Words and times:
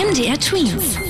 MDR 0.00 0.38
Twins. 0.38 1.09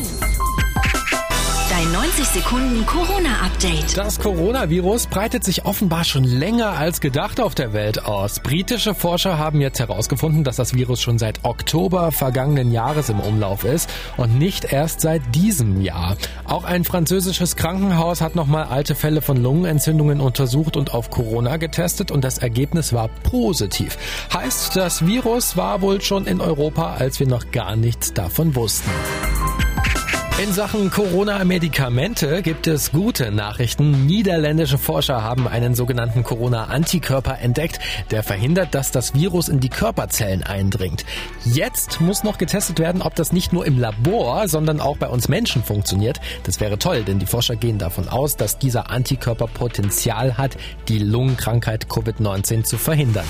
Dein 2.00 2.08
90 2.08 2.28
Sekunden 2.28 2.86
Corona-Update. 2.86 3.98
Das 3.98 4.18
Coronavirus 4.18 5.08
breitet 5.08 5.44
sich 5.44 5.66
offenbar 5.66 6.04
schon 6.04 6.24
länger 6.24 6.70
als 6.70 7.02
gedacht 7.02 7.40
auf 7.40 7.54
der 7.54 7.74
Welt 7.74 8.06
aus. 8.06 8.40
Britische 8.40 8.94
Forscher 8.94 9.36
haben 9.36 9.60
jetzt 9.60 9.80
herausgefunden, 9.80 10.42
dass 10.42 10.56
das 10.56 10.74
Virus 10.74 11.02
schon 11.02 11.18
seit 11.18 11.44
Oktober 11.44 12.10
vergangenen 12.10 12.72
Jahres 12.72 13.10
im 13.10 13.20
Umlauf 13.20 13.64
ist 13.64 13.90
und 14.16 14.38
nicht 14.38 14.72
erst 14.72 15.02
seit 15.02 15.34
diesem 15.34 15.82
Jahr. 15.82 16.16
Auch 16.46 16.64
ein 16.64 16.84
französisches 16.84 17.56
Krankenhaus 17.56 18.22
hat 18.22 18.34
nochmal 18.34 18.64
alte 18.64 18.94
Fälle 18.94 19.20
von 19.20 19.36
Lungenentzündungen 19.36 20.22
untersucht 20.22 20.78
und 20.78 20.94
auf 20.94 21.10
Corona 21.10 21.58
getestet 21.58 22.10
und 22.10 22.24
das 22.24 22.38
Ergebnis 22.38 22.94
war 22.94 23.08
positiv. 23.08 23.98
Heißt, 24.32 24.74
das 24.74 25.06
Virus 25.06 25.58
war 25.58 25.82
wohl 25.82 26.00
schon 26.00 26.26
in 26.26 26.40
Europa, 26.40 26.94
als 26.94 27.20
wir 27.20 27.26
noch 27.26 27.50
gar 27.50 27.76
nichts 27.76 28.14
davon 28.14 28.54
wussten. 28.54 28.90
In 30.42 30.54
Sachen 30.54 30.90
Corona-Medikamente 30.90 32.40
gibt 32.40 32.66
es 32.66 32.92
gute 32.92 33.30
Nachrichten. 33.30 34.06
Niederländische 34.06 34.78
Forscher 34.78 35.22
haben 35.22 35.46
einen 35.46 35.74
sogenannten 35.74 36.22
Corona-Antikörper 36.22 37.40
entdeckt, 37.40 37.78
der 38.10 38.22
verhindert, 38.22 38.74
dass 38.74 38.90
das 38.90 39.12
Virus 39.12 39.50
in 39.50 39.60
die 39.60 39.68
Körperzellen 39.68 40.42
eindringt. 40.42 41.04
Jetzt 41.44 42.00
muss 42.00 42.24
noch 42.24 42.38
getestet 42.38 42.78
werden, 42.78 43.02
ob 43.02 43.14
das 43.16 43.34
nicht 43.34 43.52
nur 43.52 43.66
im 43.66 43.78
Labor, 43.78 44.48
sondern 44.48 44.80
auch 44.80 44.96
bei 44.96 45.08
uns 45.08 45.28
Menschen 45.28 45.62
funktioniert. 45.62 46.22
Das 46.44 46.58
wäre 46.58 46.78
toll, 46.78 47.04
denn 47.04 47.18
die 47.18 47.26
Forscher 47.26 47.56
gehen 47.56 47.76
davon 47.76 48.08
aus, 48.08 48.36
dass 48.36 48.58
dieser 48.58 48.88
Antikörper 48.88 49.46
Potenzial 49.46 50.38
hat, 50.38 50.56
die 50.88 51.00
Lungenkrankheit 51.00 51.84
Covid-19 51.84 52.64
zu 52.64 52.78
verhindern. 52.78 53.26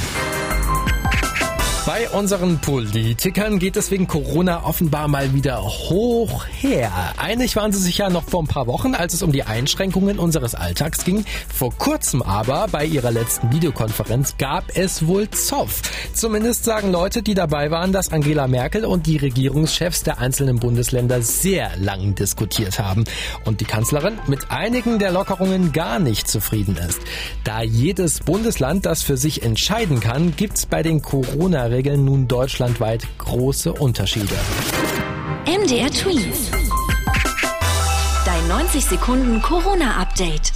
Bei 1.86 2.10
unseren 2.10 2.58
Politikern 2.58 3.58
geht 3.58 3.74
es 3.74 3.90
wegen 3.90 4.06
Corona 4.06 4.64
offenbar 4.64 5.08
mal 5.08 5.32
wieder 5.32 5.62
hoch 5.62 6.44
her. 6.44 6.92
Einig 7.16 7.56
waren 7.56 7.72
sie 7.72 7.80
sich 7.80 7.98
ja 7.98 8.10
noch 8.10 8.24
vor 8.24 8.42
ein 8.42 8.46
paar 8.46 8.66
Wochen, 8.66 8.94
als 8.94 9.14
es 9.14 9.22
um 9.22 9.32
die 9.32 9.44
Einschränkungen 9.44 10.18
unseres 10.18 10.54
Alltags 10.54 11.04
ging. 11.04 11.24
Vor 11.52 11.72
kurzem 11.74 12.20
aber, 12.20 12.68
bei 12.70 12.84
ihrer 12.84 13.10
letzten 13.10 13.50
Videokonferenz, 13.50 14.34
gab 14.36 14.76
es 14.76 15.06
wohl 15.06 15.30
Zoff. 15.30 15.80
Zumindest 16.12 16.64
sagen 16.64 16.92
Leute, 16.92 17.22
die 17.22 17.32
dabei 17.32 17.70
waren, 17.70 17.92
dass 17.92 18.12
Angela 18.12 18.46
Merkel 18.46 18.84
und 18.84 19.06
die 19.06 19.16
Regierungschefs 19.16 20.02
der 20.02 20.18
einzelnen 20.18 20.58
Bundesländer 20.58 21.22
sehr 21.22 21.70
lang 21.78 22.14
diskutiert 22.14 22.78
haben 22.78 23.04
und 23.46 23.62
die 23.62 23.64
Kanzlerin 23.64 24.18
mit 24.26 24.50
einigen 24.50 24.98
der 24.98 25.12
Lockerungen 25.12 25.72
gar 25.72 25.98
nicht 25.98 26.28
zufrieden 26.28 26.76
ist. 26.76 27.00
Da 27.42 27.62
jedes 27.62 28.20
Bundesland 28.20 28.84
das 28.84 29.02
für 29.02 29.16
sich 29.16 29.42
entscheiden 29.42 30.00
kann, 30.00 30.36
gibt's 30.36 30.66
bei 30.66 30.82
den 30.82 31.00
Corona 31.00 31.69
regeln 31.70 32.04
nun 32.04 32.28
deutschlandweit 32.28 33.06
große 33.18 33.72
Unterschiede. 33.72 34.34
MDR 35.46 35.90
Twins. 35.90 36.50
Dein 38.24 38.48
90 38.48 38.84
Sekunden 38.84 39.40
Corona-Update. 39.40 40.52